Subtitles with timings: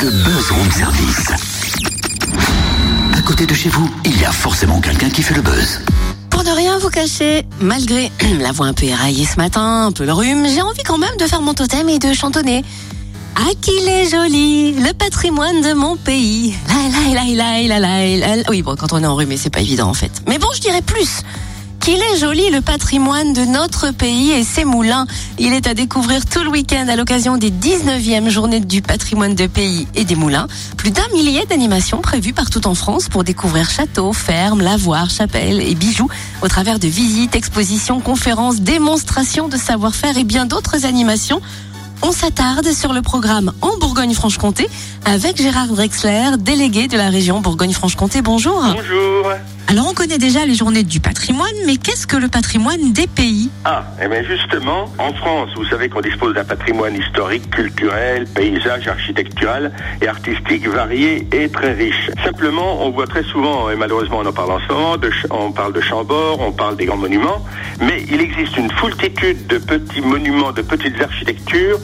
[0.00, 1.26] le buzz room service.
[3.16, 5.80] À côté de chez vous, il y a forcément quelqu'un qui fait le buzz.
[6.30, 10.04] Pour ne rien vous cacher, malgré la voix un peu éraillée ce matin, un peu
[10.04, 12.64] le rhume, j'ai envie quand même de faire mon totem et de chantonner.
[13.34, 16.54] Ah qu'il est joli, le patrimoine de mon pays.
[16.68, 18.50] La la la la la la la.
[18.50, 20.12] Oui bon, quand on est enrhumé, c'est pas évident en fait.
[20.28, 21.22] Mais bon, je dirais plus.
[21.80, 25.06] Qu'il est joli le patrimoine de notre pays et ses moulins.
[25.38, 29.46] Il est à découvrir tout le week-end à l'occasion des 19e journées du patrimoine de
[29.46, 30.48] pays et des moulins.
[30.76, 35.74] Plus d'un millier d'animations prévues partout en France pour découvrir châteaux, fermes, lavoirs, chapelles et
[35.74, 36.08] bijoux
[36.42, 41.40] au travers de visites, expositions, conférences, démonstrations de savoir-faire et bien d'autres animations.
[42.02, 44.68] On s'attarde sur le programme en Bourgogne-Franche-Comté
[45.04, 48.22] avec Gérard Drexler, délégué de la région Bourgogne-Franche-Comté.
[48.22, 48.62] Bonjour.
[48.62, 49.32] Bonjour.
[49.70, 53.50] Alors on connaît déjà les journées du patrimoine, mais qu'est-ce que le patrimoine des pays?
[53.66, 58.88] Ah, eh bien justement, en France, vous savez qu'on dispose d'un patrimoine historique, culturel, paysage,
[58.88, 62.10] architectural et artistique varié et très riche.
[62.24, 65.82] Simplement, on voit très souvent, et malheureusement on en parle en ce on parle de
[65.82, 67.44] Chambord, on parle des grands monuments,
[67.78, 71.78] mais il existe une foultitude de petits monuments, de petites architectures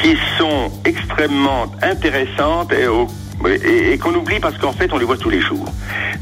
[0.00, 3.06] qui sont extrêmement intéressantes et au
[3.46, 5.66] et, et qu'on oublie parce qu'en fait on les voit tous les jours.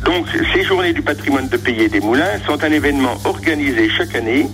[0.05, 4.14] Donc ces journées du patrimoine de pays et des moulins sont un événement organisé chaque
[4.14, 4.47] année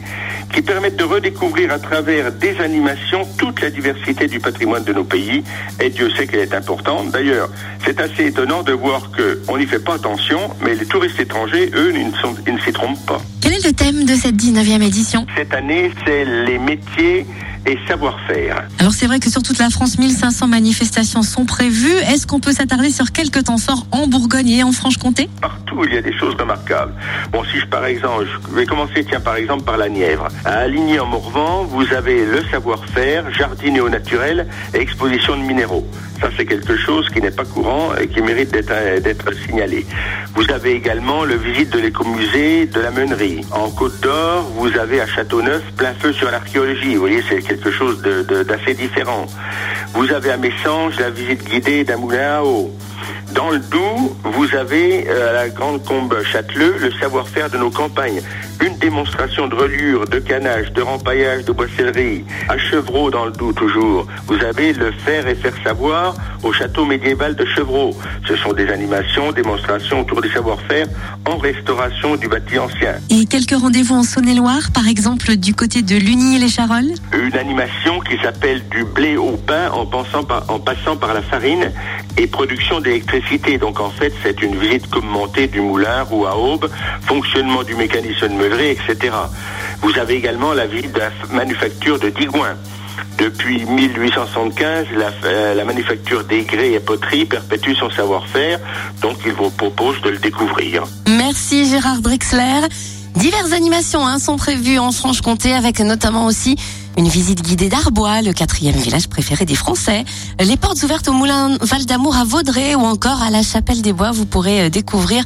[0.53, 5.05] qui permettent de redécouvrir à travers des animations toute la diversité du patrimoine de nos
[5.05, 5.43] pays
[5.81, 7.11] et Dieu sait qu'elle est importante.
[7.11, 7.49] D'ailleurs,
[7.85, 11.93] c'est assez étonnant de voir qu'on n'y fait pas attention, mais les touristes étrangers, eux,
[11.95, 13.21] ils ne, sont, ils ne s'y trompent pas.
[13.41, 15.27] Quel est le thème de cette 19e édition?
[15.37, 17.27] Cette année, c'est les métiers
[17.67, 18.65] et savoir-faire.
[18.79, 21.97] Alors c'est vrai que sur toute la France, 1500 manifestations sont prévues.
[22.13, 25.29] Est-ce qu'on peut s'attarder sur quelques temps forts en Bourgogne et en Franche-Comté?
[25.41, 26.95] Partout, il y a des choses remarquables.
[27.31, 30.29] Bon, si je par exemple, je vais commencer, tiens, par exemple, par la Nièvre.
[30.45, 35.87] À Aligny en Morvan, vous avez le savoir-faire, jardin au naturel et exposition de minéraux.
[36.21, 39.87] Ça, c'est quelque chose qui n'est pas courant et qui mérite d'être signalé.
[40.35, 43.41] Vous avez également le visite de l'écomusée de la Meunerie.
[43.51, 46.95] En Côte d'Or, vous avez à Châteauneuf plein feu sur l'archéologie.
[46.95, 49.27] Vous voyez, c'est quelque chose d'assez différent.
[49.93, 52.71] Vous avez à Messanges la visite guidée d'un moulin à eau.
[53.33, 57.71] Dans le Doubs, vous avez euh, à la Grande Combe Châteleux le savoir-faire de nos
[57.71, 58.23] campagnes.
[58.65, 62.25] Une démonstration de reliure, de canage, de rempaillage, de boissellerie.
[62.49, 66.15] À Chevreau, dans le Doubs toujours, vous avez le faire et faire savoir
[66.45, 67.93] au château médiéval de Chevreau.
[68.29, 70.87] Ce sont des animations, démonstrations autour des savoir-faire
[71.27, 72.95] en restauration du bâti ancien.
[73.11, 76.95] Et quelques rendez-vous en Saône-et-Loire, par exemple du côté de Luny et les Charolles?
[77.13, 81.23] Une animation qui s'appelle du blé au pain en, pensant par, en passant par la
[81.23, 81.73] farine
[82.17, 83.59] et production d'électricité.
[83.59, 86.69] Donc en fait, c'est une visite commentée du moulin ou à aube,
[87.03, 89.15] fonctionnement du mécanisme de etc.
[89.83, 92.57] Vous avez également la visite de la manufacture de Digoin.
[93.19, 98.59] Depuis 1875, la, euh, la manufacture grès et poterie perpétue son savoir-faire,
[99.01, 100.85] donc il vous propose de le découvrir.
[101.09, 102.69] Merci Gérard Drexler.
[103.17, 106.57] Diverses animations hein, sont prévues en Franche-Comté avec notamment aussi
[106.97, 110.05] une visite guidée d'Arbois, le quatrième village préféré des Français.
[110.41, 113.93] Les portes ouvertes au moulin Val d'Amour à Vaudrey ou encore à la Chapelle des
[113.93, 114.11] Bois.
[114.11, 115.25] Vous pourrez euh, découvrir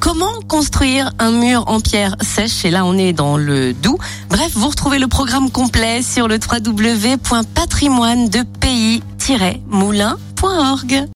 [0.00, 2.62] comment construire un mur en pierre sèche?
[2.64, 3.98] Et là, on est dans le Doubs.
[4.30, 11.06] Bref, vous retrouvez le programme complet sur le www.patrimoine de pays-moulin.org.